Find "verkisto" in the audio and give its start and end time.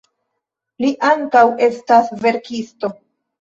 2.25-2.93